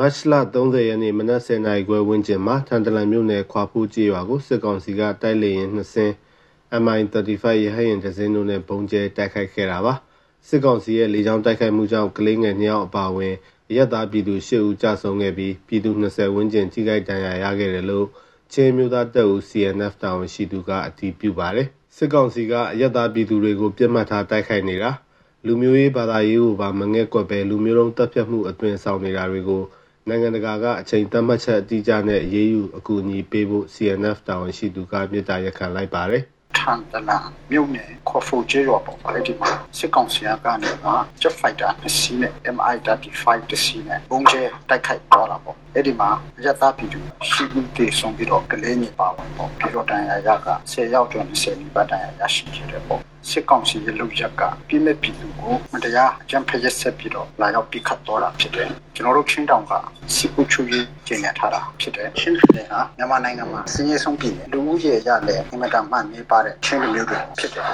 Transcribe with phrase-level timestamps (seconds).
[0.00, 6.14] မတ်လ30ရက်နေ့မနက်10:00နာရီခွဲဝန်းကျင်မှာထန်တလန်မြို့နယ်ခွာဖူးကျေးရွာကိုစစ်ကောင်စီကတိုက်လေရင်နှစ်စင်း
[6.82, 9.94] MI35 ရဟတ်ယာဉ်တစ်စင်းတို့နဲ့ပုံကျဲတိုက်ခိုက်ခဲ့တာပါ
[10.48, 13.34] စစ်ကောင်စီရဲ့လေကြောင်းတိုက်ခိုက်မှုကြောင့်ကလေးငယ်2ယောက်အပါအဝင်
[13.76, 18.06] ရက်သားပြည်သူ10ဦးကြာဆုံးခဲ့ပြီးပြည်သူ20ဝန်းကျင်ထိခိုက်ဒဏ်ရာရခဲ့တယ်လို့
[18.52, 24.90] ချင်းမျိုးသားတပ်ဦး CNF တာဝန်ရှိသူကအတည်ပြုပါတယ်စစ်ကောင်စီကအရက်သားပြည်သူတွေကိုပြစ်မှတ်ထားတိုက်ခိုက်နေတာ
[25.46, 29.62] လူမျိုးရေးဘာသာရေးကိုပါမငဲ့ကွက်ပဲလူမျိုးလုံးတပ်ဖြတ်မှုအသွင်ဆောင်နေတာတွေကို
[30.10, 36.22] နိုင်ငံတကာကအချိန်သတ်မှတ်ချက်အတိအကျနဲ့အရေးယူအကူအညီပေးဖို့ CNF တာဝန်ရှိသူကမြစ်တာရက်ခံလိုက်ပါတယ်
[36.58, 46.10] ထန်တလန်မြို့နယ်ခေါ်ဖူကျေးရွာပေါ်ပါဒီမှာစစ်ကောင်စီကနေမှာ Jet Fighter နှစ်စီးနဲ့ MI35 တစ်စီးနဲ့ဘုံကျဲတိုက်ခိုက်သွားတာပေါ့ အဲ့ဒီမှာ
[46.44, 59.72] ရသပြည်သူရှိဘူးတေဆုံးပြီးတော့ကလေးညပါဝင်ပေါ့ပြီးတော့တန်ရာရက10ရောက်ကျော်20နီးပါးတန်ရာရရှိခဲ့တယ်ပေါ့စစ်ကောင်စီရဲ့လုပ်ရက်ကပြည့်မဲ့ပြည်သူကိုမတရားအကြမ်းဖက်ရက်ဆက်ပြီးတော့လာရောက်ပြစ်ခတ်တော့တာဖြစ်တယ်ကျွန်တော်တို့ချင်းတောင်က
[60.14, 67.66] စစ်ကူချူရေးကျင်းရထားတာဖြစ်တယ်ချင်းပြည်နယ်ဟာမြန်မာနိုင်ငံမှာစင်းရဲဆုံးပြည်နယ်လူဦးရေရလည်းအင်မတန်မှနေပါတဲ့ချင်းလူမျိုးတွေဖြစ်တယ်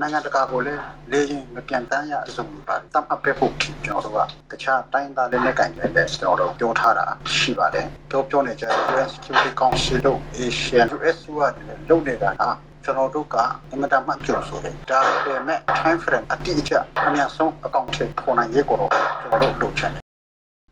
[0.00, 4.14] နိုင်ငံတကာကိုလည်းလေရင်မပြန်တမ်းရအစုံပါတတ်အပ်ဖို့ကျွန်တော်တို့
[4.50, 11.28] ကတခြားတိုင်းသားတွေနဲ့ကင်တယ်လည်းကျွန်တော်တို့ပြောထားတာရှိပါတယ်ပြောပြောနေကြ UN Security Council တို့ Asian US က
[11.88, 12.48] လုပ်နေတာဟာ
[12.84, 13.36] ကျွန်တော်တို့က
[13.70, 16.72] အင်မတန်မှကြိုဆိုတယ်ဒါပေမဲ့ time frame အတိအကျ
[17.06, 20.02] အများဆုံးအကောင့်ထဲပေါ်နိုင်ရေးကိုတော့ကျွန်တော်တို့လုပ်ချင်တယ်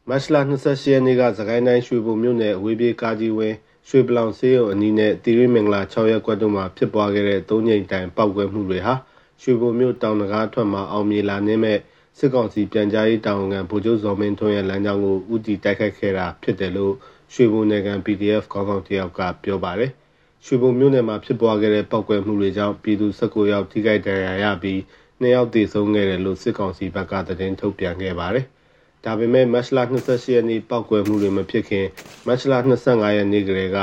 [0.08, 3.56] မတ်လ28ရက်နေ့ကသခိုင်းတိုင်းရွှေဘုံမြို့နယ်အဝေးပြေးကားကြီးဝင်း
[3.88, 8.94] ရွှေပလောင်ဆေးရုံအနီးနဲ့တီရီမင်္ဂလာ6ရက်ကွက်တို့မှာဖြစ်ပွားခဲ့တဲ့၃ညိမ်တိုင်ပောက်ကွဲမှုတွေဟာ
[9.42, 11.78] ရွှေဘုံမြို့တောင်နဂါထွက်မှာအောင်မြေလာနေမဲ့
[12.18, 16.94] စစ်ကောင်စီပြန်ကြားရေးတာဝန်ခံဗိုလ်ချုပ်ဇော်မင်းထွန်းရဲ့လမ်းကြောင်းကိုဥတီတိုက်ခိုက်ခဲ့တာဖြစ်တယ်လို့
[17.32, 19.90] ရွှေဘုံနယ်ကန် PDF ခေါင်းဆောင်တယောက်ကပြောပါတယ်။
[20.44, 24.78] ရွှေဘုံမြို့နယ်မှာဖြစ်ပွားခဲ့တဲ့ပောက်ကွဲမှုတွေကြောင့်ပြည်သူ19ယောက်ထိခိုက်ဒဏ်ရာရပြီး
[25.20, 28.46] 2ယောက်သေဆုံးခဲ့တယ်လို့စစ်ကောင်စီဘက်ကသတင်းထုတ်ပြန်ခဲ့ပါတယ်။
[29.04, 31.86] ဒါပေမဲ့မတ်လ28ရက်နေ့ပောက်ကွဲမှုတွေမဖြစ်ခင်
[32.26, 33.78] မတ်လ25ရက်နေ့ကလေးက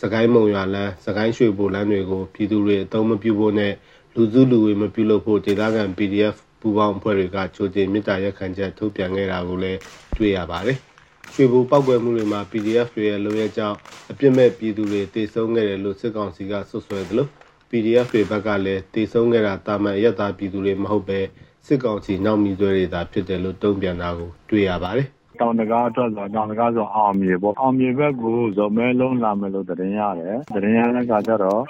[0.00, 3.72] စကိုင်းမုံရွာလမ်းစကိုင်းရွှေဘိုလမ်းတွေကိုပြည်သူတွေအသုံးမပြုဖို့နဲ့
[4.14, 9.80] လူစုလူဝေးမပြုလုပ်ဖို့ဒေသခံ PDF ပူးပေါင်းအဖွဲ့တွေကကြိုတင်မြစ်တာရက်ခံချက်ထုတ်ပြန်ခဲ့တာကိုလည်း
[10.16, 10.78] တွေ့ရပါတယ်။
[11.32, 13.78] ရွှေဘူပောက်ကွယ်မှုတွေမှာ PDF တွေရဲ့လုပ်ရကြောင်း
[14.10, 17.28] အပြစ်မဲ့ပြည်သူတွေတေဆုံးခဲ့တယ်လို့စစ်ကောင်စီကဆွဆွဲသလို
[17.70, 21.20] PDF တွေဘက်ကလည်းတေဆုံးခဲ့တာတာမန်ရက်သားပြည်သူတွေမဟုတ်ပဲ
[21.66, 25.08] စစ်ကောင်စီနောက်မီဆွဲတွေသာဖြစ်တယ်လို့တုံ့ပြန်တာကိုတွေ့ရပါတယ်
[25.40, 31.62] တောင်တကားအတွက်ဆိုတောင်တကားဆိုအောင်မြေပေါ့အောင်မြေဘက်ကိုဇော်မဲလုံးလာမယ်လို့သတင်းရတယ်သတင်းရတဲ့အခါကျတော့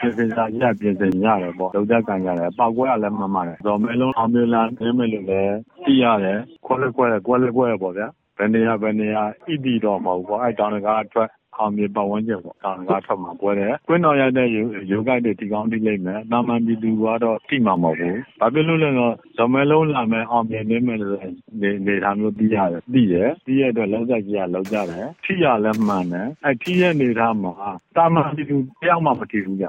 [0.00, 21.18] ပြင်ဆင်စာကြီးကပြင်ဆင်ရတယ်ပေါ့လောက်ကြကန်ကြတယ်ပောက်ကွဲရလည်းမှန်ပါတယ်ဇော်မဲလုံးအောင်မြေလာနေမယ်လို့လည်းသိရတယ်ခွဲလက်ခွဲကွဲလက်ကွဲပေါ့ဗျာဘယ်နေရာဘယ်နေရာဣတိတော့မဟုတ်ဘူးပေါ့အဲ့တောင်တကားအတွက် အောင်မြေပတ်ဝန်းကျင်ပေါ့တောင်တကားထွက်မှာပွဲတယ်ကွင်းတော်ရတဲ့ရုပ်ကိုက်တွေဒီကောင်းတိလိမ့်မယ်တာမန်ပြည်သူကတော့တိမှာမဟုတ်ဘူးဘာဖြစ်လို့လဲဆိုဇမဲလုံးလာမယ်အောင်မြေနေမယ်လို့
[21.60, 27.52] နေနေတာမျိုးသိရတယ်သိတယ်သိရတဲ့လောက်ဆက်ကြီးကလောက်ကြတယ်ထိရလည်းမှန်တယ်အဲ့ထိရနေတာမှာ
[27.96, 29.66] တာမန်ပြည်သူတယောက်မှမထိဘူးကြ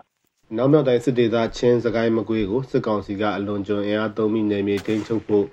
[0.57, 5.45] နောက်မြောက်တိုင်းစစ်ဒေသချင်းစကိုင်းမကွေးကိုစစ်ကောင်စီကအလွန်ကျွံအင်အားသုံးပြီးနေမြေထိန်းချုပ်ဖို့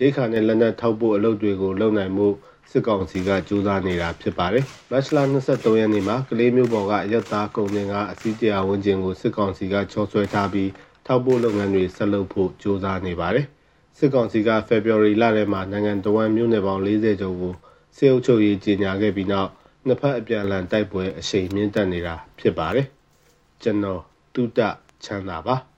[0.00, 2.28] ရိခါနဲ့လက်နက်ထောက်ဖို့အလုပ်တွေကိုလုပ်နိုင်မှု
[2.70, 10.70] စစ်ကောင်စီကကြိုးစားနေတာဖြစ်ပါတယ်။မတ်လ23ရက်နေ့မှာကလေးမျိုးပေါ်ကအရက်သားကုန်တင်ကအစည်းတရားဝန်ကျင်ကိုစစ်ကောင်စီကချောဆွဲထားပြီး
[11.06, 13.46] ထောက်ပို့လုပ်ငန်းတွေဆက်လုပ်ဖို့ကြိုးစားနေပါတယ်။
[13.98, 17.54] စစ်ကောင်စီက February လထဲမှာနိုင်ငံတော်ဝန်မြို့နယ်ပေါင်း40ကျော်ကို
[17.96, 19.50] စစ်အုပ်ချုပ်ရေးကြီးညာခဲ့ပြီးနောက်
[19.86, 22.86] နှစ်ဖက်အပြန်အလှန်တိုက်ပွဲအရှိန်မြင့်တက်နေတာဖြစ်ပါတယ်။
[23.62, 24.00] ကျွန်တော်
[24.34, 24.60] တုတ
[25.04, 25.56] ချမ်းသာပါ။